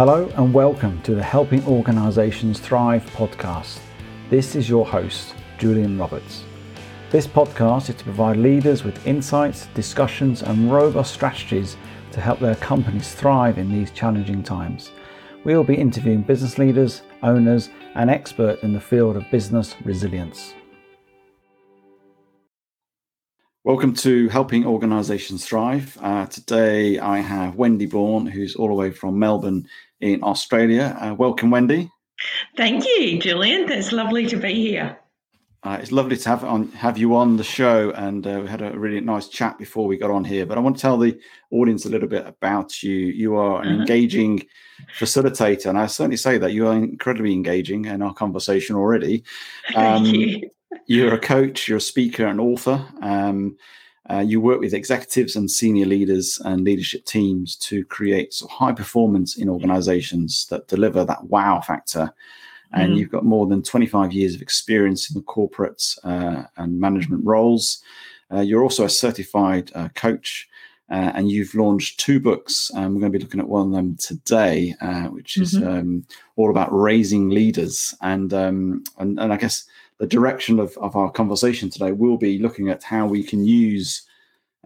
[0.00, 3.80] Hello and welcome to the Helping Organisations Thrive podcast.
[4.30, 6.44] This is your host, Julian Roberts.
[7.10, 11.76] This podcast is to provide leaders with insights, discussions, and robust strategies
[12.12, 14.90] to help their companies thrive in these challenging times.
[15.44, 20.54] We will be interviewing business leaders, owners, and experts in the field of business resilience.
[23.62, 25.98] Welcome to Helping Organisations Thrive.
[26.00, 29.68] Uh, today I have Wendy Bourne, who's all the way from Melbourne
[30.00, 30.96] in Australia.
[30.98, 31.90] Uh, welcome, Wendy.
[32.56, 33.70] Thank you, Julian.
[33.70, 34.98] It's lovely to be here.
[35.62, 38.62] Uh, it's lovely to have on have you on the show, and uh, we had
[38.62, 40.46] a really nice chat before we got on here.
[40.46, 42.94] But I want to tell the audience a little bit about you.
[42.94, 43.80] You are an uh-huh.
[43.80, 44.46] engaging
[44.98, 49.22] facilitator, and I certainly say that you are incredibly engaging in our conversation already.
[49.76, 50.50] Um, Thank you.
[50.86, 52.86] You're a coach, you're a speaker, and author.
[53.02, 53.56] Um,
[54.08, 58.56] uh, you work with executives and senior leaders and leadership teams to create sort of
[58.56, 62.12] high performance in organizations that deliver that wow factor.
[62.72, 62.96] And mm.
[62.96, 67.82] you've got more than 25 years of experience in the corporate uh, and management roles.
[68.32, 70.48] Uh, you're also a certified uh, coach.
[70.90, 72.68] Uh, and you've launched two books.
[72.74, 75.68] Um, we're going to be looking at one of them today, uh, which is mm-hmm.
[75.68, 77.94] um, all about raising leaders.
[78.00, 79.66] And, um, and and I guess
[80.00, 84.02] the direction of, of our conversation today will be looking at how we can use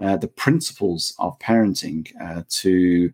[0.00, 3.12] uh, the principles of parenting uh, to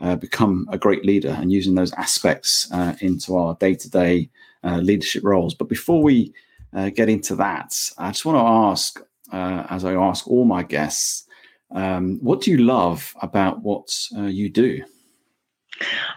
[0.00, 4.28] uh, become a great leader and using those aspects uh, into our day to day
[4.64, 5.54] leadership roles.
[5.54, 6.32] But before we
[6.74, 9.00] uh, get into that, I just want to ask,
[9.32, 11.26] uh, as I ask all my guests,
[11.74, 14.84] um, what do you love about what you do?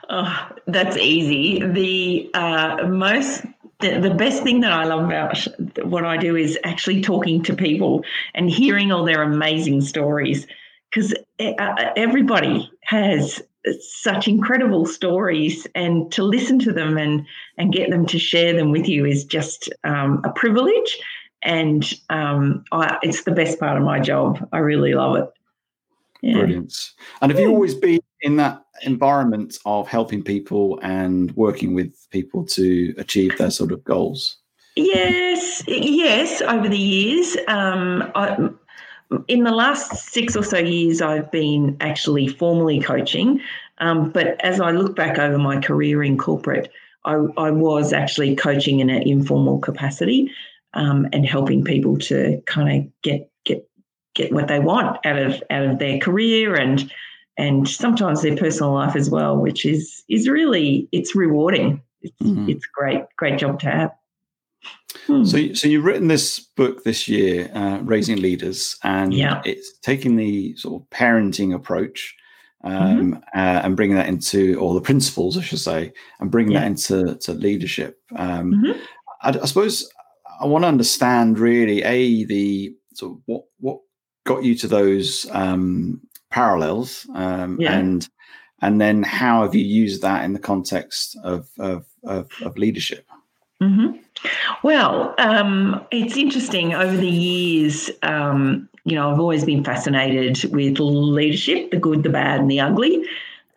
[0.10, 1.60] Oh, that's easy.
[1.60, 2.30] The
[2.88, 3.46] most
[3.80, 5.38] the, the best thing that I love about
[5.84, 10.48] what I do is actually talking to people and hearing all their amazing stories.
[10.90, 13.42] Because uh, everybody has
[13.82, 17.26] such incredible stories and to listen to them and
[17.58, 20.98] and get them to share them with you is just um, a privilege.
[21.44, 24.48] And um, I, it's the best part of my job.
[24.54, 25.30] I really love it.
[26.22, 26.40] Yeah.
[26.40, 26.74] brilliant.
[27.22, 32.46] And have you always been in that environment of helping people and working with people
[32.46, 34.38] to achieve their sort of goals?
[34.76, 36.42] Yes, yes.
[36.42, 38.50] Over the years, um, I,
[39.28, 43.42] in the last six or so years, I've been actually formally coaching.
[43.80, 46.72] Um, but as I look back over my career in corporate,
[47.06, 50.32] I, I was actually coaching in an informal capacity
[50.74, 53.68] um, and helping people to kind of get get
[54.14, 56.92] get what they want out of out of their career and
[57.38, 61.82] and sometimes their personal life as well, which is is really it's rewarding.
[62.02, 62.50] It's mm-hmm.
[62.50, 63.92] it's great great job to have.
[65.06, 65.24] Hmm.
[65.24, 69.42] So, so you've written this book this year, uh, Raising Leaders, and yeah.
[69.46, 72.16] it's taking the sort of parenting approach
[72.64, 73.14] um, mm-hmm.
[73.14, 76.62] uh, and bringing that into, or the principles, I should say, and bringing yeah.
[76.62, 78.00] that into to leadership.
[78.16, 78.80] Um, mm-hmm.
[79.22, 79.90] I, I, suppose
[80.42, 83.80] I want to understand really a the sort of what what
[84.26, 87.78] got you to those um, parallels um, yeah.
[87.78, 88.10] and
[88.62, 93.08] and then how have you used that in the context of of, of, of leadership
[93.62, 93.98] mm-hmm.
[94.64, 100.80] well um, it's interesting over the years um, you know i've always been fascinated with
[100.80, 103.04] leadership the good the bad and the ugly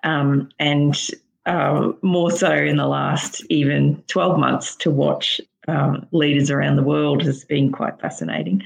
[0.03, 1.11] um, and
[1.47, 6.83] uh, more so in the last even 12 months to watch um, leaders around the
[6.83, 8.63] world has been quite fascinating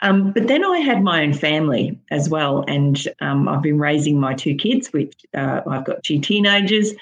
[0.00, 4.18] um, but then I had my own family as well, and um, I've been raising
[4.18, 6.92] my two kids, which uh, I've got two teenagers,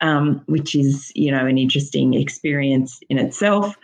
[0.00, 3.76] um, which is you know an interesting experience in itself,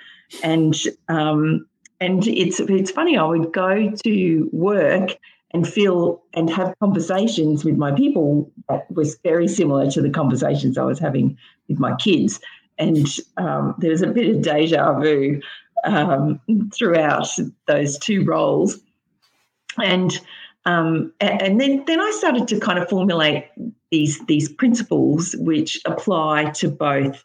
[0.42, 0.74] and
[1.08, 1.66] um,
[2.00, 3.16] and it's it's funny.
[3.16, 5.16] I would go to work
[5.52, 10.76] and feel and have conversations with my people that was very similar to the conversations
[10.76, 11.38] I was having
[11.68, 12.40] with my kids.
[12.76, 13.08] And
[13.38, 15.40] um, there was a bit of deja vu
[15.84, 16.40] um,
[16.74, 17.28] throughout
[17.66, 18.78] those two roles.
[19.82, 20.18] And
[20.64, 23.46] um, and then, then I started to kind of formulate
[23.90, 27.24] these these principles which apply to both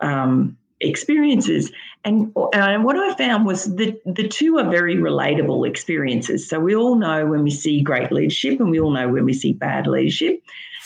[0.00, 1.70] um, experiences.
[2.04, 6.48] And, and what I found was that the two are very relatable experiences.
[6.48, 9.34] So we all know when we see great leadership, and we all know when we
[9.34, 10.42] see bad leadership,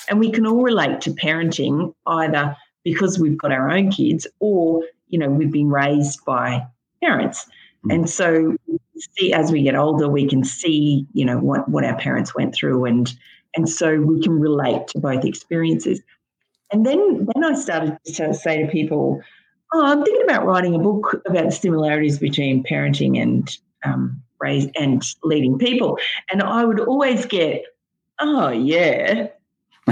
[0.08, 4.82] and we can all relate to parenting either because we've got our own kids or
[5.08, 6.66] you know we've been raised by
[7.04, 7.46] parents.
[7.86, 7.94] Mm.
[7.94, 8.56] And so
[8.96, 12.54] see as we get older, we can see, you know, what, what our parents went
[12.54, 13.14] through and
[13.56, 16.02] and so we can relate to both experiences.
[16.72, 19.20] And then then I started to say to people,
[19.72, 24.68] Oh, I'm thinking about writing a book about the similarities between parenting and um, raise
[24.78, 25.98] and leading people.
[26.30, 27.64] And I would always get,
[28.20, 29.28] oh yeah.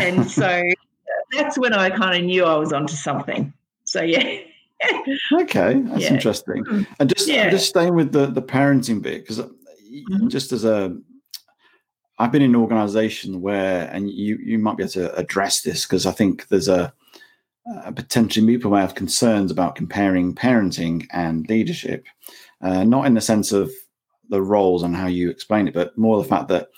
[0.01, 0.63] And so
[1.33, 3.53] that's when I kind of knew I was onto something.
[3.85, 4.41] So yeah.
[5.43, 6.15] Okay, that's yeah.
[6.15, 6.65] interesting.
[6.65, 6.87] Mm.
[6.99, 7.51] And just yeah.
[7.51, 10.29] just staying with the the parenting bit because mm-hmm.
[10.29, 10.97] just as a
[12.19, 15.85] I've been in an organization where, and you you might be able to address this
[15.85, 16.93] because I think there's a,
[17.85, 22.07] a potentially people may have concerns about comparing parenting and leadership,
[22.61, 23.73] uh, not in the sense of
[24.29, 26.69] the roles and how you explain it, but more the fact that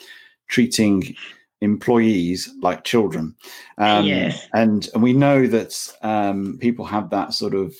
[0.49, 1.15] treating
[1.61, 3.35] employees like children.
[3.79, 4.47] Um, yes.
[4.53, 7.75] And, and we know that um, people have that sort of.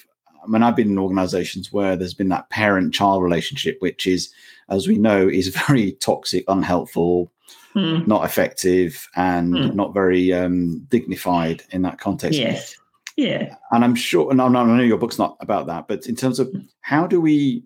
[0.45, 4.33] I mean, I've been in organizations where there's been that parent child relationship, which is,
[4.69, 7.33] as we know, is very toxic, unhelpful,
[7.75, 8.07] mm.
[8.07, 9.75] not effective and mm.
[9.75, 12.39] not very um, dignified in that context.
[12.39, 12.77] Yes.
[13.17, 13.57] Yeah.
[13.71, 16.49] And I'm sure, and I know your book's not about that, but in terms of
[16.49, 16.63] hmm.
[16.81, 17.63] how do we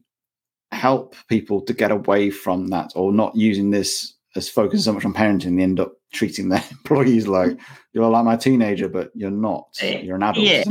[0.72, 5.04] help people to get away from that or not using this as focusing so much
[5.04, 7.58] on parenting, they end up treating their employees like
[7.92, 9.68] you're like my teenager, but you're not.
[9.80, 10.46] Eh, you're an adult.
[10.46, 10.64] Yeah.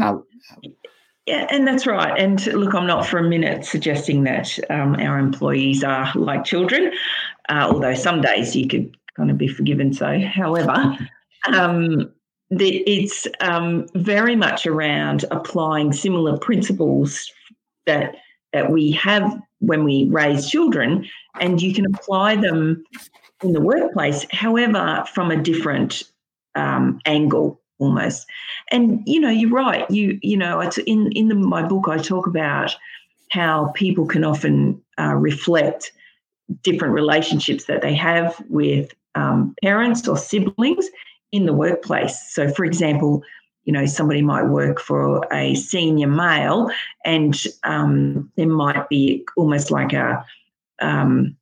[1.27, 2.17] Yeah, and that's right.
[2.17, 6.93] And look, I'm not for a minute suggesting that um, our employees are like children,
[7.49, 10.19] uh, although some days you could kind of be forgiven so.
[10.19, 10.97] However,
[11.53, 12.09] um,
[12.49, 17.29] the, it's um, very much around applying similar principles
[17.85, 18.15] that
[18.53, 21.05] that we have when we raise children,
[21.41, 22.85] and you can apply them
[23.43, 24.25] in the workplace.
[24.31, 26.03] However, from a different
[26.55, 28.27] um, angle almost.
[28.71, 29.89] And you know, you're right.
[29.89, 32.75] You you know, it's in in the, my book I talk about
[33.31, 35.91] how people can often uh, reflect
[36.63, 40.87] different relationships that they have with um, parents or siblings
[41.31, 42.17] in the workplace.
[42.31, 43.23] So, for example,
[43.65, 46.69] you know, somebody might work for a senior male,
[47.03, 50.23] and um, there might be almost like a
[50.79, 51.35] um,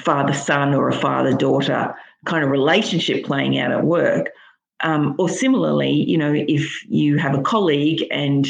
[0.00, 1.94] father son or a father daughter
[2.24, 4.30] kind of relationship playing out at work.
[4.80, 8.46] Um, or similarly, you know, if you have a colleague and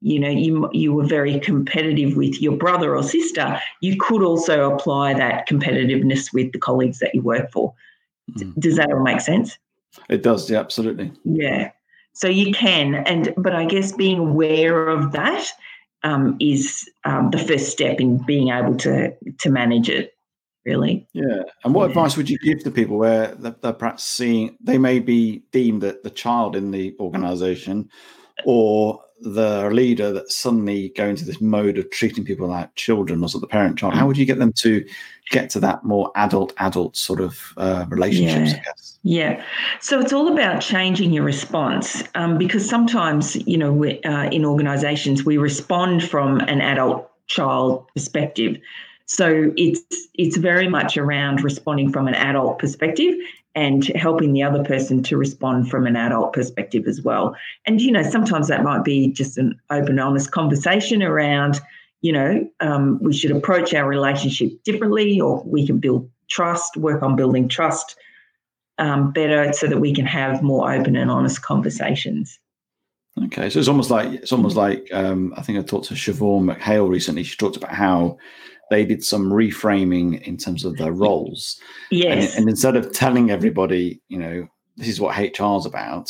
[0.00, 4.70] you know you you were very competitive with your brother or sister, you could also
[4.72, 7.72] apply that competitiveness with the colleagues that you work for.
[8.36, 8.54] Mm.
[8.58, 9.56] Does that all make sense?
[10.08, 11.12] It does, yeah, absolutely.
[11.24, 11.70] Yeah.
[12.12, 15.46] So you can, and but I guess being aware of that
[16.02, 20.14] um, is um, the first step in being able to to manage it.
[20.68, 21.06] Really.
[21.14, 21.42] Yeah.
[21.64, 21.88] And what yeah.
[21.88, 25.82] advice would you give to people where they're, they're perhaps seeing they may be deemed
[25.82, 27.88] that the child in the organisation,
[28.44, 33.28] or the leader that suddenly go into this mode of treating people like children or
[33.28, 34.84] sort of the parent child how would you get them to
[35.30, 39.30] get to that more adult adult sort of uh, relationships yeah.
[39.32, 39.44] yeah
[39.80, 45.24] so it's all about changing your response um, because sometimes you know uh, in organizations
[45.24, 48.56] we respond from an adult child perspective
[49.08, 49.82] so it's
[50.14, 53.14] it's very much around responding from an adult perspective
[53.54, 57.34] and helping the other person to respond from an adult perspective as well.
[57.66, 61.58] And, you know, sometimes that might be just an open, honest conversation around,
[62.00, 67.02] you know, um, we should approach our relationship differently or we can build trust, work
[67.02, 67.96] on building trust
[68.78, 72.38] um, better so that we can have more open and honest conversations.
[73.24, 76.54] Okay, so it's almost like it's almost like um, I think I talked to Siobhan
[76.54, 77.24] McHale recently.
[77.24, 78.18] She talked about how
[78.70, 81.60] they did some reframing in terms of their roles.
[81.90, 82.30] Yes.
[82.30, 86.06] And, and instead of telling everybody, you know, this is what HR's about,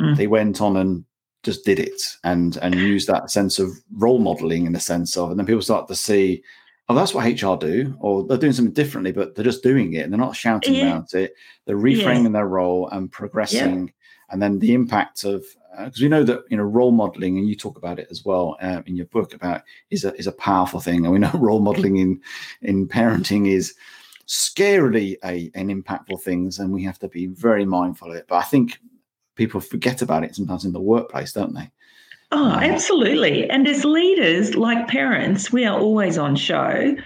[0.00, 0.16] mm.
[0.16, 1.04] they went on and
[1.42, 5.30] just did it and and used that sense of role modeling in the sense of,
[5.30, 6.42] and then people start to see,
[6.88, 10.00] oh, that's what HR do, or they're doing something differently, but they're just doing it
[10.00, 10.86] and they're not shouting yeah.
[10.88, 11.34] about it.
[11.66, 12.30] They're reframing yeah.
[12.30, 13.86] their role and progressing.
[13.86, 13.92] Yeah.
[14.30, 17.48] And then the impact of because uh, we know that you know role modeling, and
[17.48, 20.32] you talk about it as well uh, in your book about is a is a
[20.32, 22.20] powerful thing, and we know role modeling in
[22.62, 23.74] in parenting is
[24.26, 28.26] scarily a an impactful things, and we have to be very mindful of it.
[28.28, 28.78] But I think
[29.36, 31.70] people forget about it sometimes in the workplace, don't they?
[32.32, 33.48] Oh, um, absolutely.
[33.50, 36.96] And as leaders, like parents, we are always on show,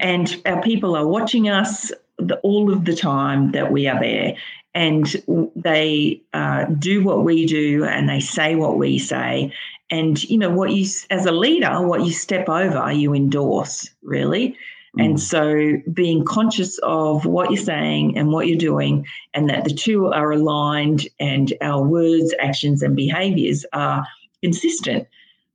[0.00, 4.36] and our people are watching us the, all of the time that we are there
[4.74, 5.22] and
[5.54, 9.52] they uh, do what we do and they say what we say.
[9.90, 14.56] And you know what you as a leader what you step over you endorse really.
[14.96, 15.04] Mm.
[15.04, 19.72] and so being conscious of what you're saying and what you're doing and that the
[19.72, 24.06] two are aligned and our words actions and behaviors are
[24.42, 25.08] consistent.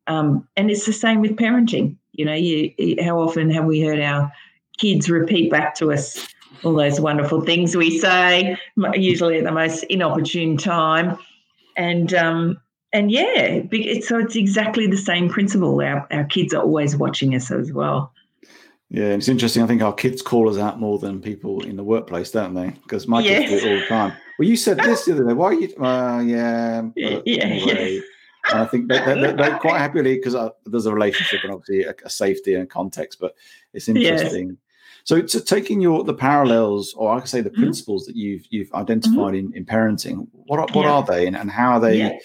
[0.08, 1.96] Um, and it's the same with parenting.
[2.14, 4.32] You know you, how often have we heard our
[4.78, 6.28] kids repeat back to us
[6.64, 8.58] all those wonderful things we say,
[8.94, 11.18] usually at the most inopportune time.
[11.76, 12.60] And um,
[12.94, 13.62] and yeah,
[14.02, 15.82] so it's exactly the same principle.
[15.82, 18.14] Our, our kids are always watching us as well.
[18.90, 19.64] Yeah, it's interesting.
[19.64, 22.70] I think our kids call us out more than people in the workplace, don't they?
[22.70, 23.50] Because my Yes.
[23.50, 24.14] kids do it all the time.
[24.40, 25.34] Well, you said this the other day.
[25.34, 25.76] Why are you?
[25.76, 26.82] Uh, yeah.
[26.96, 28.00] but Yeah.
[28.50, 30.36] And I think they, they, they, quite happily because
[30.66, 33.36] there's a relationship and obviously a, a safety and context, but
[33.74, 34.58] it's interesting.
[35.08, 37.56] So, so taking your the parallels, or I could say the Mhm.
[37.64, 40.96] principles that you've you've identified in, in parenting, what are, what Yeah.
[40.96, 42.18] are they, and, and how are they Yeah.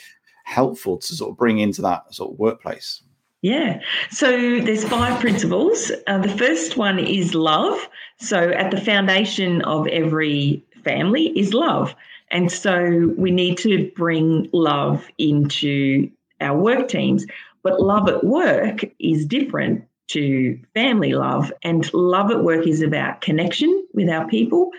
[0.45, 3.01] helpful to sort of bring into that sort of workplace?
[3.43, 3.79] Yeah.
[4.11, 5.93] So there's five principles.
[6.09, 7.89] Uh, the first one is love.
[8.19, 11.95] So at the foundation of every family is love.
[12.33, 16.11] And so we need to bring love into
[16.41, 17.27] our work teams.
[17.63, 21.53] But love at work is different to family love.
[21.63, 24.71] And love at work is about connection with our people.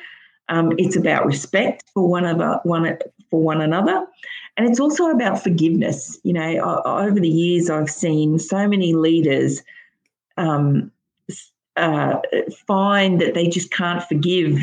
[0.50, 2.98] Um, it's about respect for one of one
[3.32, 4.06] for one another,
[4.58, 6.20] and it's also about forgiveness.
[6.24, 9.64] You know, over the years, I've seen so many leaders
[10.36, 10.92] um,
[11.78, 12.20] uh,
[12.68, 14.60] find that they just can't forgive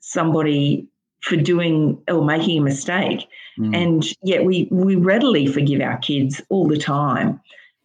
[0.00, 0.86] somebody
[1.20, 3.26] for doing or making a mistake,
[3.58, 3.76] Mm.
[3.76, 7.40] and yet we we readily forgive our kids all the time,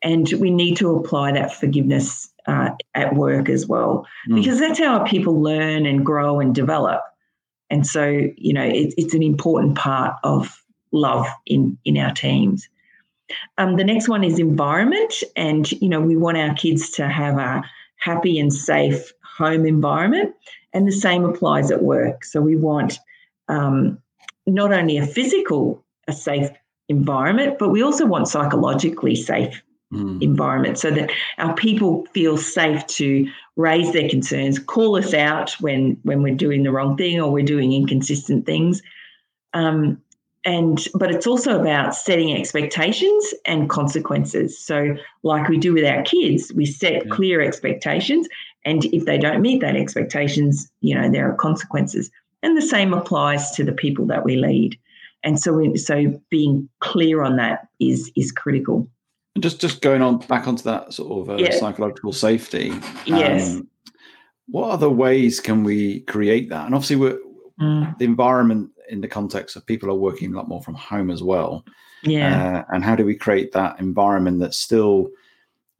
[0.07, 4.35] and we need to apply that forgiveness uh, at work as well Mm.
[4.35, 7.01] because that's how people learn and grow and develop.
[7.69, 8.03] And so,
[8.37, 12.69] you know, it, it's an important part of love in in our teams.
[13.57, 17.37] Um, the next one is environment, and you know, we want our kids to have
[17.37, 17.61] a
[17.97, 20.33] happy and safe home environment,
[20.73, 22.23] and the same applies at work.
[22.23, 22.99] So we want
[23.49, 23.97] um,
[24.45, 26.49] not only a physical, a safe
[26.87, 29.61] environment, but we also want psychologically safe
[29.93, 30.21] Mm.
[30.21, 33.25] environment so that our people feel safe to
[33.55, 37.45] raise their concerns, call us out when when we're doing the wrong thing or we're
[37.45, 38.81] doing inconsistent things.
[39.53, 40.01] Um,
[40.43, 44.59] and but it's also about setting expectations and consequences.
[44.59, 47.09] So, like we do with our kids, we set Yeah.
[47.09, 48.27] clear expectations,
[48.65, 52.11] and if they don't meet that expectations, you know there are consequences.
[52.43, 54.77] And the same applies to the people that we lead.
[55.23, 58.87] And so, we, so being clear on that is is critical.
[59.37, 61.51] And just just going on back onto that sort of uh, Yeah.
[61.51, 62.73] psychological safety.
[63.05, 63.53] Yes.
[63.57, 63.67] um,
[64.47, 66.65] what other ways can we create that?
[66.65, 67.19] And obviously, we're,
[67.61, 71.11] Mm, the environment in the context of people are working a lot more from home
[71.11, 71.63] as well.
[72.01, 72.63] yeah.
[72.67, 75.09] Uh, and how do we create that environment that's still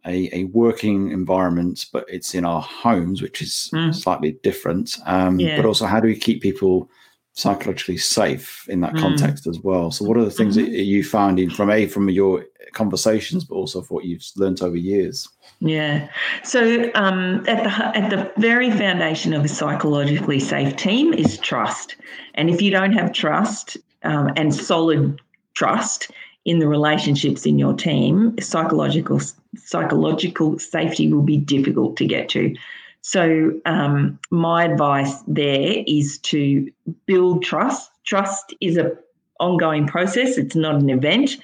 [0.05, 3.93] a, a working environment, but it's in our homes, which is Mm.
[3.95, 4.97] slightly different.
[5.07, 5.55] Um, Yeah.
[5.55, 6.89] But also, how do we keep people
[7.33, 8.99] psychologically safe in that Mm.
[8.99, 9.89] context as well?
[9.91, 12.45] So, what are the things that you found in from a from your
[12.77, 15.27] conversations, but also for what you've learned over years?
[15.59, 16.07] Yeah.
[16.43, 21.95] So um, at the at the very foundation of a psychologically safe team is trust,
[22.35, 25.19] and if you don't have trust um, and solid
[25.53, 26.11] trust
[26.45, 29.19] in the relationships in your team, psychological
[29.55, 32.55] psychological safety will be difficult to get to.
[33.01, 36.69] So um, my advice there is to
[37.05, 37.89] build trust.
[38.03, 38.91] Trust is a
[39.39, 40.37] ongoing process.
[40.37, 41.37] It's not an event.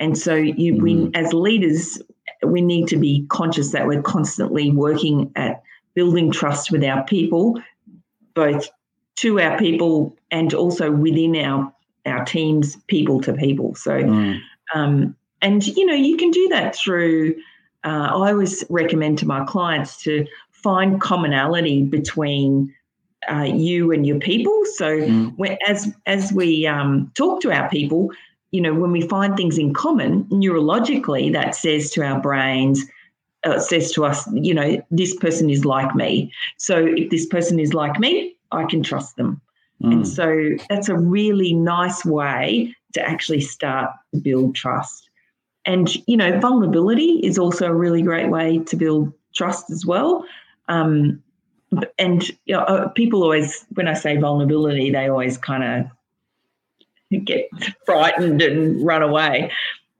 [0.00, 2.00] And so you we as leaders
[2.44, 5.62] we need to be conscious that we're constantly working at
[5.94, 7.60] building trust with our people,
[8.34, 8.68] both
[9.16, 11.72] to our people and also within our
[12.06, 13.74] our teams, people to people.
[13.74, 14.38] So, Mm.
[14.74, 17.34] um, and you know, you can do that through.
[17.84, 22.74] Uh, I always recommend to my clients to find commonality between
[23.30, 24.62] uh, you and your people.
[24.76, 25.56] So, Mm.
[25.66, 28.10] as as we um, talk to our people,
[28.50, 32.84] you know, when we find things in common, neurologically, that says to our brains,
[33.44, 36.32] uh, says to us, you know, this person is like me.
[36.56, 39.40] So if this person is like me, I can trust them.
[39.82, 39.92] Mm.
[39.92, 45.08] And so that's a really nice way to actually start to build trust.
[45.66, 50.24] And, you know, vulnerability is also a really great way to build trust as well.
[50.68, 51.22] Um,
[51.98, 55.90] and you know, uh, people always, when I say vulnerability, they always kind of
[57.24, 57.48] get
[57.84, 59.50] frightened and run away.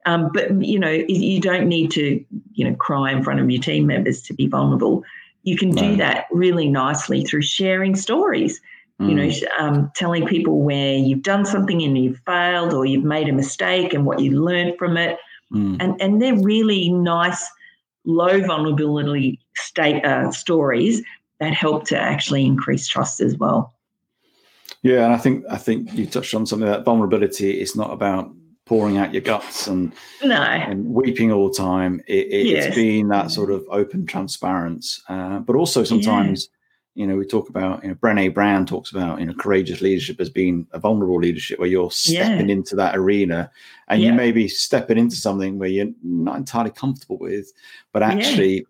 [0.05, 2.23] Um, but you know, you don't need to,
[2.53, 5.03] you know, cry in front of your team members to be vulnerable.
[5.43, 8.59] You can do that really nicely through sharing stories.
[9.01, 9.47] You know, Mm.
[9.57, 13.93] um, telling people where you've done something and you've failed, or you've made a mistake
[13.93, 15.17] and what you learned from it,
[15.53, 15.77] Mm.
[15.79, 17.49] and and they're really nice,
[18.05, 21.01] low vulnerability state uh, stories
[21.39, 23.73] that help to actually increase trust as well.
[24.81, 28.31] Yeah, and I think I think you touched on something that vulnerability is not about
[28.65, 29.91] pouring out your guts and,
[30.23, 32.01] No, and weeping all the time.
[32.07, 32.65] It, it, Yes.
[32.67, 36.49] It's being that sort of open transparency, uh, but also sometimes,
[36.93, 40.21] you know, we talk about you know Brené Brown talks about you know courageous leadership
[40.21, 43.49] as being a vulnerable leadership where you're stepping into that arena
[43.87, 47.51] and you may be stepping into something where you're not entirely comfortable with,
[47.91, 48.09] but Yeah.
[48.11, 48.65] actually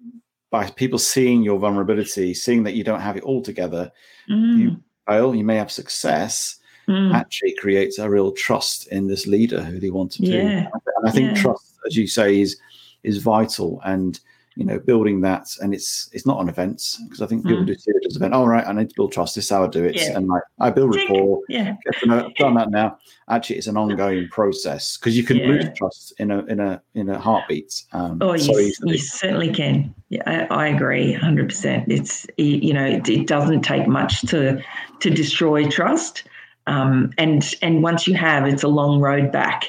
[0.49, 3.91] by people seeing your vulnerability, seeing that you don't have it all together,
[4.29, 4.57] Mm.
[4.59, 4.77] you
[5.09, 6.55] fail, you may have success,
[6.87, 7.13] Mm.
[7.13, 10.31] actually creates a real trust in this leader who they want to do.
[10.31, 10.67] Yeah.
[10.97, 11.41] And I think Yeah.
[11.43, 12.57] trust, as you say, is
[13.03, 14.19] is vital and
[14.55, 17.67] you know building that and it's it's not an event because I think people Mm.
[17.67, 18.33] do see it as an event.
[18.33, 19.35] All right, I need to build trust.
[19.35, 20.17] This is how I do it, Yeah.
[20.17, 21.41] and like I build rapport.
[21.47, 21.75] Yeah.
[21.85, 22.97] Get to know, I've done that now.
[23.29, 25.47] Actually, it's an ongoing process because you can Yeah.
[25.47, 27.83] lose trust in a in a in a heartbeat.
[27.93, 29.93] Um, Oh, so you, you certainly can.
[30.09, 31.85] Yeah, I, I agree, hundred percent.
[31.91, 34.61] It's you know it, it doesn't take much to
[34.99, 36.23] to destroy trust,
[36.67, 39.65] um, and and once you have, it's a long road back.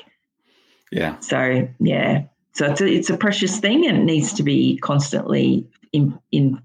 [0.90, 4.78] Yeah, So yeah, so it's a, it's a precious thing, and it needs to be
[4.78, 6.60] constantly in in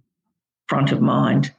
[0.67, 1.53] front of mind.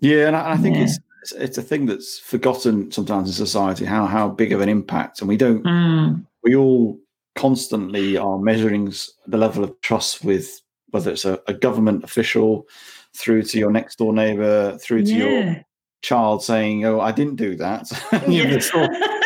[0.00, 0.84] yeah, and I, I think Yeah.
[0.84, 0.98] it's
[1.36, 5.28] it's a thing that's forgotten sometimes in society how how big of an impact, and
[5.28, 6.98] we don't Mm, we all
[7.34, 8.92] constantly are measuring
[9.26, 12.66] the level of trust with whether it's a, a government official
[13.14, 15.64] through to your next door neighbor through to your
[16.02, 17.82] child saying oh i didn't do that.
[18.12, 18.18] Know,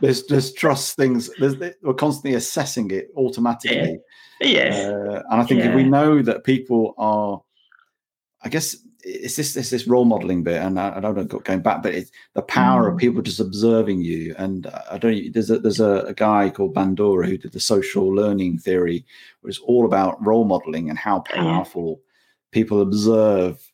[0.00, 3.98] there's, there's trust things there's, we're constantly assessing it automatically
[4.40, 4.86] yes.
[4.86, 7.40] uh, and i think if we know that people are
[8.42, 11.60] i guess it's this it's this role modeling bit and i, I don't know going
[11.62, 12.98] back but it's the power of Mm.
[13.00, 17.26] people just observing you and i don't there's a there's a, a guy called bandura
[17.26, 19.04] who did the social learning theory
[19.40, 21.42] which is all about role modeling and how Oh, yeah.
[21.42, 22.00] powerful
[22.52, 23.69] people observe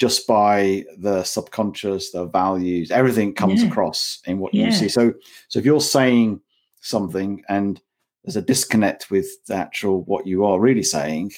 [0.00, 3.68] just by the subconscious the values everything comes Yeah.
[3.68, 4.66] across in what Yeah.
[4.66, 5.12] you see so
[5.48, 6.40] so if you're saying
[6.80, 7.80] something and
[8.24, 11.32] there's a disconnect with the actual what you are really saying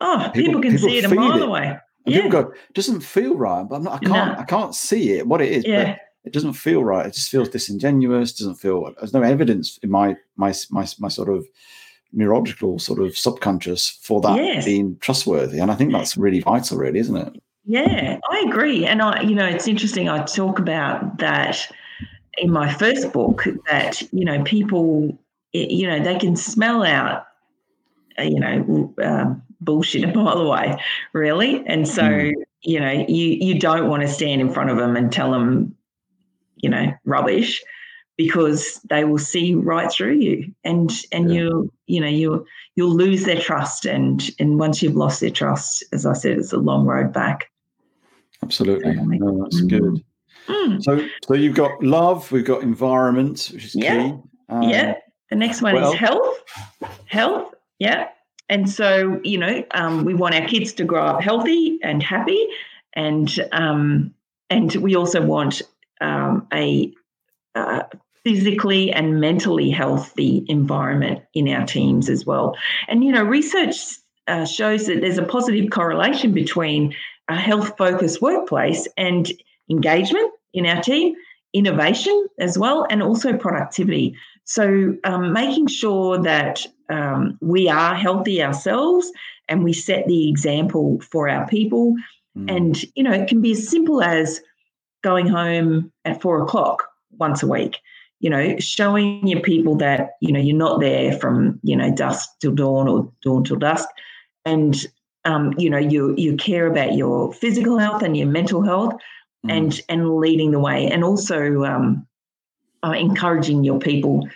[0.00, 1.48] oh, people- people, can people see it a mile it.
[1.48, 1.76] away.
[2.06, 2.16] Yeah.
[2.22, 4.38] people go, doesn't feel right, but I'm not, I can't, No.
[4.38, 5.92] I can't see it, what it is, Yeah.
[5.92, 7.06] but it doesn't feel right.
[7.06, 8.32] It just feels disingenuous.
[8.34, 8.92] Doesn't feel.
[8.98, 11.46] There's no evidence in my my my my sort of
[12.12, 14.64] neurological sort of subconscious for that Yes.
[14.66, 17.42] being trustworthy, and I think that's really vital, really, isn't it?
[17.64, 18.84] Yeah, I agree.
[18.86, 20.08] And I, you know, it's interesting.
[20.08, 21.66] I talk about that
[22.36, 25.16] in my first book that, you know, people,
[25.52, 27.26] you know, they can smell out,
[28.18, 30.76] uh, you know, um, bullshit a mile away,
[31.12, 31.66] really.
[31.66, 32.32] And so, Mm.
[32.62, 35.74] you know, you, you don't want to stand in front of them and tell them,
[36.56, 37.62] you know, rubbish
[38.16, 41.40] because they will see right through you and and Yeah.
[41.40, 42.46] you you know you
[42.76, 46.52] you'll lose their trust and and once you've lost their trust as i said it's
[46.52, 47.50] a long road back
[48.44, 48.94] Absolutely.
[48.94, 49.68] No, that's Mm.
[49.68, 50.04] good.
[50.48, 54.02] Mm, So, so you've got love, we've got environment, which is Yeah.
[54.02, 54.14] key.
[54.50, 54.94] Um, yeah.
[55.30, 56.42] The next one well- is health.
[57.06, 57.54] Health.
[57.78, 58.08] Yeah.
[58.50, 62.46] And so, you know, um, we want our kids to grow up healthy and happy.
[62.94, 64.12] And um,
[64.50, 65.62] and we also want
[66.02, 66.92] um, a
[67.54, 67.84] uh,
[68.24, 72.54] physically and mentally healthy environment in our teams as well.
[72.88, 73.76] And, you know, research
[74.28, 76.94] uh, shows that there's a positive correlation between
[77.28, 79.32] a health focused workplace and
[79.70, 81.14] engagement in our team,
[81.52, 84.14] innovation as well, and also productivity.
[84.44, 89.10] So, um, making sure that um, we are healthy ourselves
[89.48, 91.94] and we set the example for our people.
[92.36, 94.40] mm, And, you know, it can be as simple as
[95.02, 97.78] going home at four o'clock once a week,
[98.20, 102.28] you know, showing your people that, you know, you're not there from, you know, dusk
[102.40, 103.88] till dawn or dawn till dusk.
[104.44, 104.76] And,
[105.24, 108.94] um, you know, you, you care about your physical health and your mental health
[109.46, 109.50] mm.
[109.50, 112.06] and and leading the way, and also um,
[112.84, 114.28] uh, encouraging your people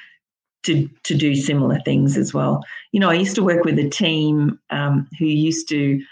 [0.64, 2.64] to to do similar things as well.
[2.92, 6.02] You know, I used to work with a team um, who used to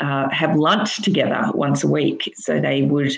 [0.00, 3.12] uh, have lunch together once a week, so they would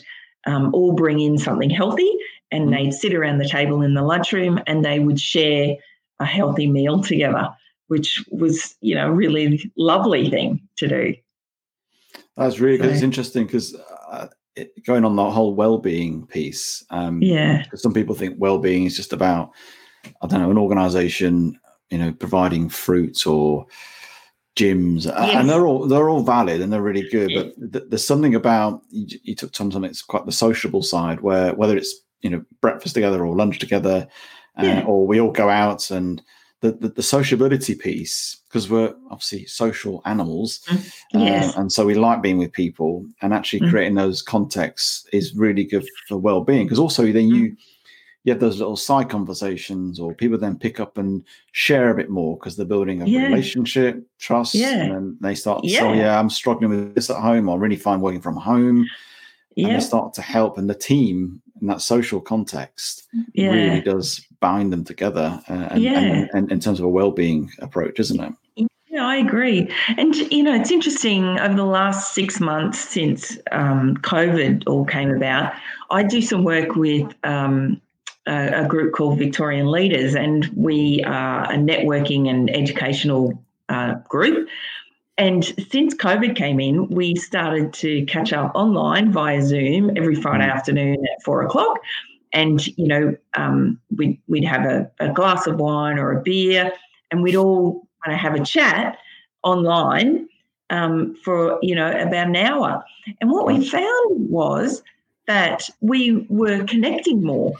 [0.46, 2.10] um, all bring in something healthy,
[2.50, 2.70] and Mm.
[2.72, 5.76] they'd sit around the table in the lunchroom, and they would share
[6.20, 7.48] a healthy meal together,
[7.92, 11.14] which was you know a really lovely thing to do.
[12.36, 12.90] That's really good.
[12.92, 13.74] It's interesting because
[14.10, 16.84] uh, it, going on the whole well-being piece.
[16.90, 19.50] Um, Yeah, some people think well-being is just about
[20.20, 21.56] i don't know an organization
[21.92, 23.64] you know providing fruit or
[24.58, 25.36] gyms Yes.
[25.36, 27.42] and they're all they're all valid and they're really good Yeah.
[27.42, 31.20] but th- there's something about you, you took on something that's quite the sociable side
[31.20, 34.08] where whether it's you know breakfast together or lunch together
[34.58, 34.84] uh, Yeah.
[34.88, 36.20] or we all go out and
[36.62, 40.60] the, the, the sociability piece because we're obviously social animals
[41.14, 41.20] Mm.
[41.20, 43.70] uh, and so we like being with people and actually Mm.
[43.70, 47.34] creating those contexts is really good for well-being because also then Mm.
[47.36, 47.56] you
[48.24, 52.08] you have those little side conversations or people then pick up and share a bit
[52.08, 53.26] more because they're building a Yeah.
[53.26, 54.82] relationship trust Yeah.
[54.82, 56.02] and then they start to say oh Yeah.
[56.02, 58.86] yeah i'm struggling with this at home i really find working from home
[59.56, 63.50] and yeah, they start to help and the team in that social context yeah.
[63.50, 65.98] really does bind them together uh, and, Yeah.
[65.98, 69.70] and, and in terms of a well-being approach isn't it Yeah, I agree.
[69.96, 75.10] And, you know, it's interesting over the last six months since um, COVID all came
[75.10, 75.54] about,
[75.90, 77.80] I do some work with um,
[78.26, 84.48] a, a, group called Victorian Leaders, and we are a networking and educational uh, group.
[85.18, 90.46] And since COVID came in, we started to catch up online via Zoom every Friday
[90.46, 90.52] mm.
[90.52, 91.78] afternoon at four o'clock.
[92.32, 96.72] And, you know, um, we'd, we'd have a, a glass of wine or a beer,
[97.10, 98.96] and we'd all kind of have a chat
[99.42, 100.28] online
[100.72, 102.82] um, for you know about an hour.
[103.20, 104.82] And what we found was
[105.26, 107.52] that we were connecting more,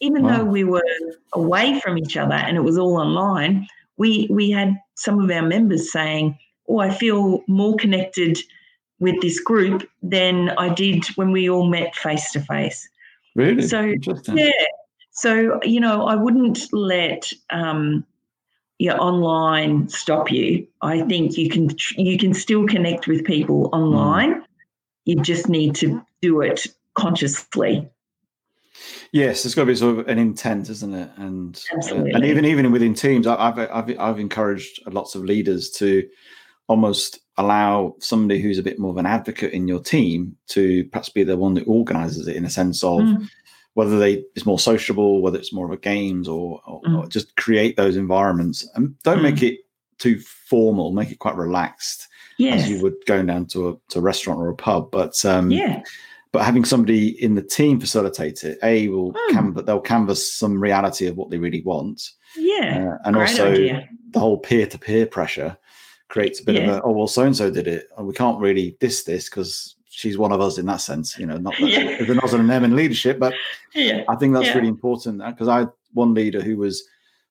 [0.00, 0.38] even wow.
[0.38, 0.84] though we were
[1.34, 3.66] away from each other and it was all online.
[3.98, 8.38] We we had some of our members saying, "Oh, I feel more connected."
[9.02, 12.88] with this group than I did when we all met face to face.
[13.34, 13.62] Really?
[13.62, 13.92] So
[14.28, 14.50] yeah.
[15.10, 18.06] So you know, I wouldn't let um,
[18.78, 20.66] your online stop you.
[20.80, 24.34] I think you can you can still connect with people online.
[24.34, 24.44] Mm.
[25.04, 27.90] You just need to do it consciously.
[29.10, 31.10] Yes, there's got to be sort of an intent, isn't it?
[31.16, 36.08] And uh, and even even within teams, I've I've I've encouraged lots of leaders to
[36.72, 41.08] almost allow somebody who's a bit more of an advocate in your team to perhaps
[41.08, 43.28] be the one that organizes it in a sense of mm
[43.74, 46.98] whether they it's more sociable, whether it's more of a games or, or, mm.
[46.98, 49.22] or just create those environments and don't mm.
[49.22, 49.60] make it
[49.98, 52.08] too formal, make it quite relaxed
[52.38, 52.62] yes.
[52.62, 54.90] as you would going down to a to a restaurant or a pub.
[54.90, 55.82] But um, yeah.
[56.32, 59.30] But having somebody in the team facilitate it, a will mm.
[59.32, 62.10] canvas they'll canvas some reality of what they really want.
[62.36, 63.86] Yeah, uh, and also idea.
[64.10, 65.58] the whole peer to peer pressure
[66.12, 66.62] creates a bit yeah.
[66.62, 69.28] of a oh well so and so did it and we can't really diss this
[69.28, 71.18] because she's one of us in that sense.
[71.18, 71.84] You know, not that yeah.
[71.98, 73.34] there's an us and them in leadership, but
[73.74, 74.04] yeah.
[74.08, 74.54] I think that's yeah.
[74.54, 76.82] really important because I had one leader who was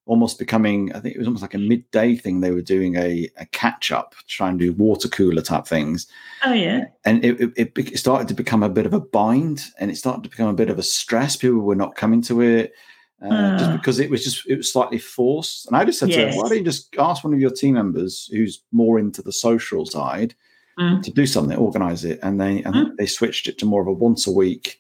[0.06, 2.40] almost becoming, I think it was almost like a midday thing.
[2.40, 6.08] They were doing a, a catch up, trying to do water cooler type things.
[6.46, 9.90] Oh yeah, and it, it, it started to become a bit of a bind, and
[9.92, 11.36] it started to become a bit of a stress.
[11.36, 12.74] People were not coming to it.
[13.22, 13.58] Uh, uh.
[13.58, 13.78] Just ah.
[13.78, 16.18] because it was just it was slightly forced, and I just said yes.
[16.18, 19.22] to her, "Why don't you just ask one of your team members who's more into
[19.22, 20.36] the social side,
[20.80, 21.02] mm.
[21.04, 22.98] to do something, organize it, and they and mm.
[22.98, 24.80] they switched it to more of a once a week.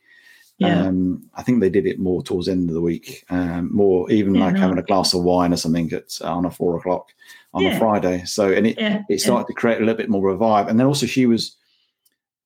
[0.57, 0.85] Yeah.
[0.85, 4.09] Um, I think they did it more towards the end of the week, um, more
[4.11, 4.59] even yeah, like no.
[4.59, 7.09] having a glass of wine or something at on a four o'clock
[7.53, 7.75] on yeah.
[7.75, 8.23] a Friday.
[8.25, 8.77] So and it
[9.09, 11.57] it started to create a little bit more revive, and then also she was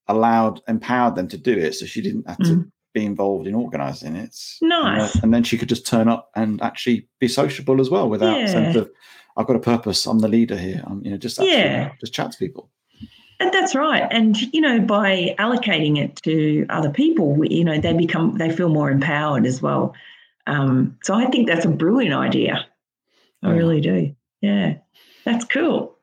[0.08, 2.72] allowed empowered them to do it, so she didn't have to mm.
[2.96, 4.36] Be involved in organizing it.
[4.62, 5.14] Nice.
[5.14, 8.10] And, uh, and, then she could just turn up and actually be sociable as well
[8.10, 8.48] without yeah.
[8.48, 8.90] sense of
[9.38, 10.08] I've got a purpose.
[10.08, 10.82] I'm the leader here.
[10.88, 11.92] I'm you know just actually, yeah.
[12.00, 12.72] just chat to people.
[13.40, 14.08] And that's right.
[14.12, 18.70] And, you know, by allocating it to other people, you know, they become, they feel
[18.70, 19.94] more empowered as well.
[20.48, 22.66] Um, so I think that's a brilliant idea.
[23.44, 24.16] I really do.
[24.42, 24.76] Yeah.
[25.26, 25.98] That's cool.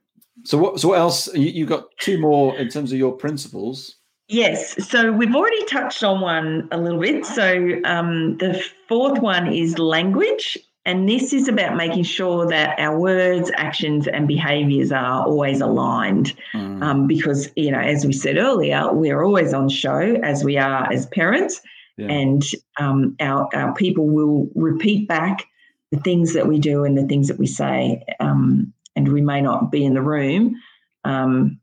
[0.45, 1.33] So what, so what else?
[1.35, 3.97] You, you got two more in terms of your principles.
[4.29, 4.89] Yes.
[4.89, 7.27] So we've already touched on one a little bit.
[7.27, 10.57] So um, the fourth one is language.
[10.85, 16.35] And this is about making sure that our words, actions, and behaviors are always aligned.
[16.55, 16.83] Mm.
[16.83, 20.93] Um, because, you know, as we said earlier, we're always on show as we are
[20.93, 21.61] as parents.
[21.97, 22.11] Yeah.
[22.11, 22.43] And
[22.81, 25.47] um, our, our people will repeat back
[25.93, 28.03] the things that we do and the things that we say.
[28.19, 30.57] Um, and we may not be in the room,
[31.05, 31.61] um,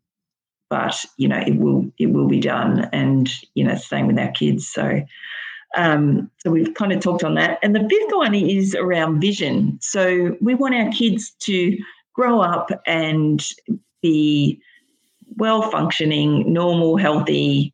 [0.70, 2.90] but, you know, it will it will be done.
[2.94, 4.68] And, you know, same with our kids.
[4.68, 5.02] So,
[5.76, 7.60] um, so we've kind of talked on that.
[7.62, 9.78] And the fifth one is around vision.
[9.82, 11.78] So we want our kids to
[12.14, 13.46] grow up and
[14.02, 14.62] be
[15.38, 17.74] well functioning, normal, healthy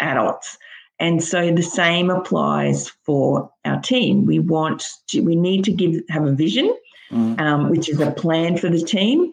[0.00, 0.58] adults.
[0.98, 4.24] And so the same applies for our team.
[4.24, 6.72] We want to, we need to give have a vision,
[7.10, 7.40] mm.
[7.40, 9.32] um, which is a plan for the team,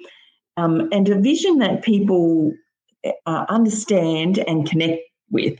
[0.58, 2.54] um, and a vision that people
[3.04, 5.60] uh, understand and connect with.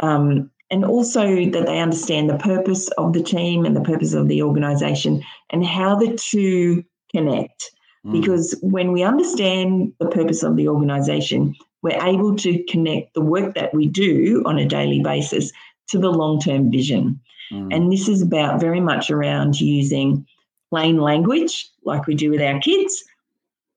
[0.00, 4.28] Um, and also that they understand the purpose of the team and the purpose of
[4.28, 7.70] the organization and how the two connect.
[8.04, 8.12] Mm.
[8.20, 13.54] Because when we understand the purpose of the organization, we're able to connect the work
[13.54, 15.52] that we do on a daily basis
[15.88, 17.18] to the long term vision.
[17.52, 17.74] Mm.
[17.74, 20.26] And this is about very much around using
[20.70, 23.04] plain language like we do with our kids.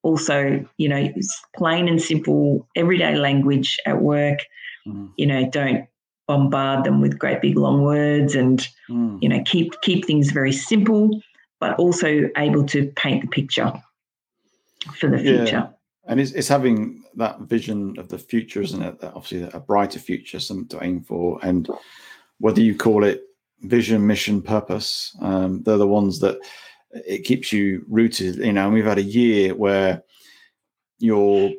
[0.03, 1.11] Also, you know,
[1.55, 4.39] plain and simple everyday language at work.
[4.87, 5.11] Mm.
[5.17, 5.87] You know, don't
[6.31, 9.21] bombard them with great big long words and mm.
[9.21, 11.21] you know keep keep things very simple
[11.59, 13.73] but also able to paint the picture
[14.95, 15.67] for the future yeah.
[16.05, 19.99] and it's, it's having that vision of the future isn't it that obviously a brighter
[19.99, 21.67] future something to aim for and
[22.39, 23.23] whether you call it
[23.63, 26.39] vision mission purpose um, they're the ones that
[26.93, 30.03] it keeps you rooted you know and we've had a year where
[30.99, 31.51] your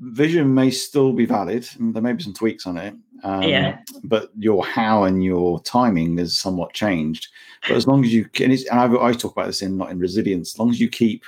[0.00, 1.68] vision may still be valid.
[1.78, 2.94] There may be some tweaks on it.
[3.24, 3.78] Um, yeah.
[4.04, 7.28] But your how and your timing is somewhat changed.
[7.66, 9.90] But as long as you can, and, and I, I talk about this in not
[9.90, 10.54] in resilience.
[10.54, 11.24] As long as you keep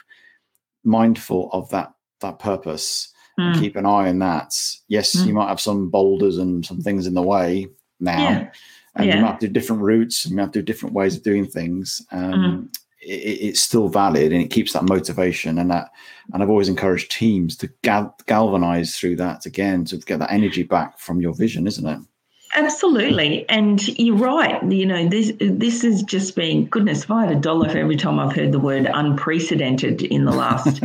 [0.84, 3.44] mindful of that that purpose mm.
[3.44, 3.62] and hmm.
[3.62, 4.54] keep an eye on that.
[4.88, 5.26] Yes, mm.
[5.26, 7.68] you might have some boulders and some things in the way
[7.98, 8.30] now.
[8.30, 8.50] Yeah.
[8.96, 9.16] And yeah.
[9.16, 11.22] you might have to do different routes and you have to do different ways of
[11.22, 12.04] doing things.
[12.12, 15.90] Um, mm it's still valid and it keeps that motivation and that
[16.32, 20.62] and i've always encouraged teams to gal- galvanize through that again to get that energy
[20.62, 21.98] back from your vision isn't it
[22.56, 24.60] Absolutely, and you're right.
[24.72, 27.04] You know, this this has just been goodness.
[27.04, 30.32] If I had a dollar for every time I've heard the word unprecedented in the
[30.32, 30.82] last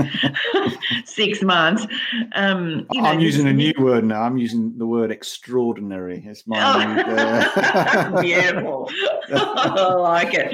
[1.06, 1.88] six months,
[2.34, 4.21] um, you know, I'm using a new word now.
[4.21, 6.23] I'm using the word extraordinary.
[6.23, 6.60] It's my
[8.13, 8.21] oh.
[8.21, 8.91] beautiful.
[9.34, 10.54] I like it.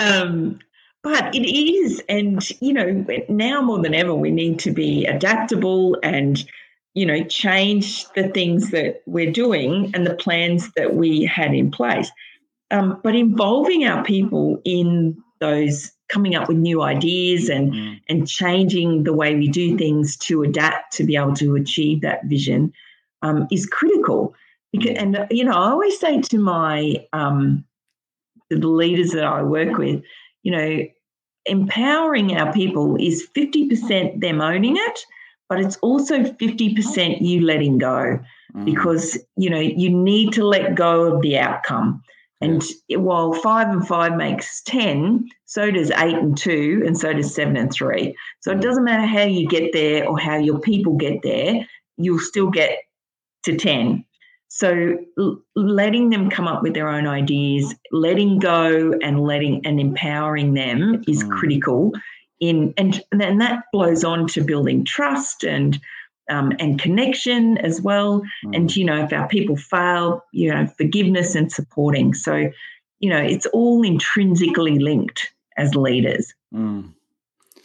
[0.00, 0.58] Um,
[1.02, 5.98] but it is, and you know, now more than ever, we need to be adaptable
[6.02, 6.44] and
[6.94, 11.70] you know change the things that we're doing and the plans that we had in
[11.70, 12.10] place.
[12.70, 18.00] Um, but involving our people in those coming up with new ideas and mm.
[18.08, 22.24] and changing the way we do things to adapt to be able to achieve that
[22.26, 22.72] vision
[23.22, 24.34] um, is critical.
[24.72, 25.02] Because, mm.
[25.02, 27.64] and you know, I always say to my um,
[28.50, 30.02] the leaders that I work with,
[30.42, 30.80] you know,
[31.46, 35.00] empowering our people is 50% them owning it,
[35.48, 38.18] but it's also 50% you letting go
[38.54, 38.64] mm.
[38.64, 42.02] because, you know, you need to let go of the outcome.
[42.40, 47.32] And while five and five makes 10, so does eight and two, and so does
[47.32, 48.16] seven and three.
[48.40, 48.62] So it mm.
[48.62, 51.66] doesn't matter how you get there or how your people get there,
[51.98, 52.78] you'll still get
[53.44, 54.04] to 10.
[54.54, 59.80] So l- letting them come up with their own ideas, letting go and letting and
[59.80, 61.30] empowering them is mm.
[61.30, 61.92] critical
[62.38, 65.80] in and then that blows on to building trust and
[66.28, 68.20] um, and connection as well.
[68.44, 68.56] Mm.
[68.56, 72.12] And you know, if our people fail, you know, forgiveness and supporting.
[72.12, 72.50] So,
[73.00, 76.34] you know, it's all intrinsically linked as leaders.
[76.54, 76.92] Mm.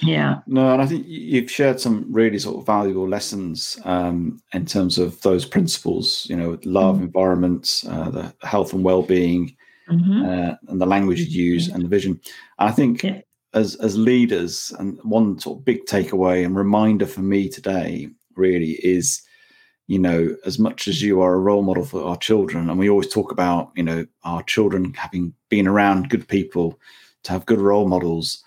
[0.01, 0.41] Yeah.
[0.45, 4.97] No, and I think you've shared some really sort of valuable lessons um, in terms
[4.97, 6.27] of those principles.
[6.29, 7.05] You know, love, mm-hmm.
[7.05, 9.55] environment, uh, the health and well-being,
[9.89, 10.25] mm-hmm.
[10.25, 12.19] uh, and the language you use, and the vision.
[12.59, 13.21] And I think yeah.
[13.53, 18.73] as as leaders, and one sort of big takeaway and reminder for me today really
[18.83, 19.21] is,
[19.87, 22.89] you know, as much as you are a role model for our children, and we
[22.89, 26.79] always talk about, you know, our children having been around good people
[27.23, 28.43] to have good role models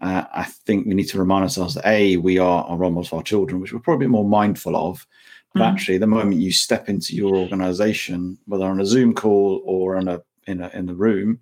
[0.00, 3.08] uh, I think we need to remind ourselves that a we are our role models
[3.08, 5.06] for our children, which we're probably more mindful of.
[5.54, 5.72] But mm.
[5.72, 10.08] actually, the moment you step into your organization, whether on a Zoom call or in
[10.08, 11.40] a in a in the room,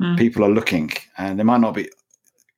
[0.00, 0.16] mm.
[0.16, 1.90] people are looking, and they might not be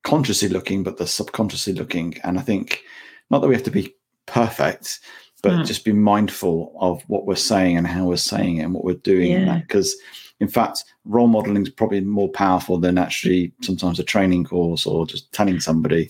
[0.03, 2.19] consciously looking, but they're subconsciously looking.
[2.23, 2.83] And I think
[3.31, 3.95] not that we have to be
[4.27, 4.99] perfect,
[5.41, 5.65] but mm.
[5.65, 8.95] just be mindful of what we're saying and how we're saying it and what we're
[8.95, 9.31] doing.
[9.31, 9.59] Yeah.
[9.59, 9.95] Because
[10.39, 15.05] in fact, role modeling is probably more powerful than actually sometimes a training course or
[15.05, 16.09] just telling somebody.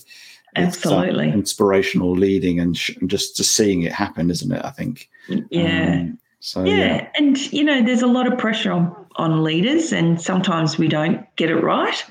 [0.56, 1.30] Absolutely.
[1.32, 4.66] inspirational leading and, sh- and, just just seeing it happen, isn't it?
[4.66, 5.08] I think.
[5.52, 6.00] Yeah.
[6.02, 6.76] Um, so yeah.
[6.76, 10.88] yeah, and you know, there's a lot of pressure on on leaders, and sometimes we
[10.88, 12.04] don't get it right.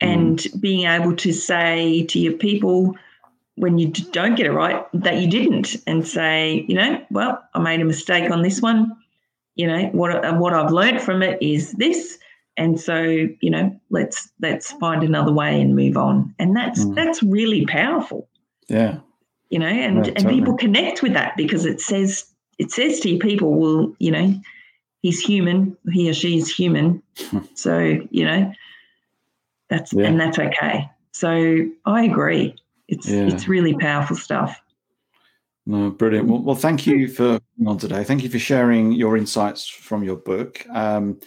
[0.00, 0.60] And mm.
[0.60, 2.96] being able to say to your people
[3.56, 7.60] when you don't get it right that you didn't, and say, you know, well, I
[7.60, 8.96] made a mistake on this one.
[9.54, 12.18] You know what what I've learned from it is this.
[12.56, 16.34] And so you know let's let's find another way and move on.
[16.38, 16.94] And that's mm.
[16.94, 18.28] that's really powerful.
[18.68, 18.98] Yeah.
[19.50, 22.24] You know and yeah, and people connect with that because it says
[22.58, 24.34] it says to people well you know
[25.02, 27.02] he's human he or she is human.
[27.54, 27.78] So
[28.10, 28.52] you know
[29.68, 30.06] that's yeah.
[30.06, 30.88] and that's okay.
[31.12, 32.56] So i agree
[32.88, 33.26] it's yeah.
[33.26, 34.60] it's really powerful stuff
[35.64, 36.28] no, brilliant.
[36.28, 38.02] Well, well, thank you for coming on today.
[38.02, 40.66] Thank you for sharing your insights from your book.
[40.70, 41.20] Um,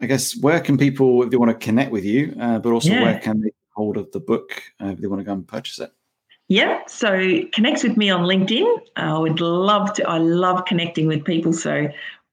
[0.00, 2.90] I guess where can people, if they want to connect with you, uh, but also
[2.90, 3.02] yeah.
[3.02, 5.78] where can they hold of the book uh, if they want to go and purchase
[5.78, 5.90] it?
[6.48, 8.78] Yeah, so connect with me on LinkedIn.
[8.96, 10.08] I would love to.
[10.08, 11.52] I love connecting with people.
[11.52, 11.88] So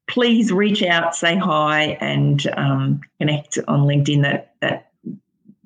[0.08, 4.22] please reach out, say hi, and um, connect on LinkedIn.
[4.22, 4.92] That that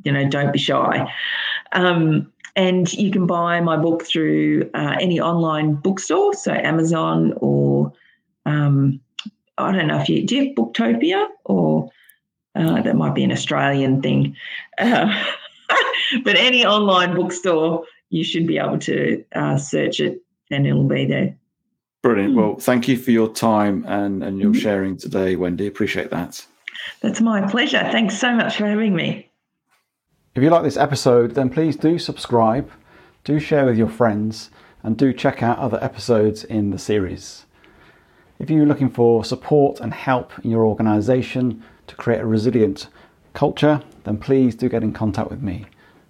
[0.03, 1.11] you know, don't be shy.
[1.73, 7.93] Um, and you can buy my book through uh, any online bookstore, so Amazon or
[8.45, 8.99] um,
[9.57, 11.89] I don't know if you do you have Booktopia or
[12.55, 14.35] uh, that might be an Australian thing.
[14.77, 15.07] Uh,
[16.25, 21.05] but any online bookstore, you should be able to uh, search it and it'll be
[21.05, 21.37] there.
[22.01, 22.35] Brilliant.
[22.35, 24.59] Well, thank you for your time and, and your mm-hmm.
[24.59, 25.67] sharing today, Wendy.
[25.67, 26.45] Appreciate that.
[27.01, 27.87] That's my pleasure.
[27.91, 29.28] Thanks so much for having me.
[30.39, 32.71] If you like this episode, then please do subscribe,
[33.25, 34.49] do share with your friends,
[34.83, 37.45] and do check out other episodes in the series.
[38.39, 42.87] If you're looking for support and help in your organisation to create a resilient
[43.33, 45.65] culture, then please do get in contact with me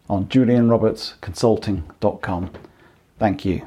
[0.08, 2.52] on julianrobertsconsulting.com.
[3.18, 3.66] Thank you.